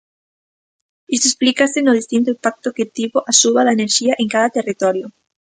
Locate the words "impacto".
2.35-2.75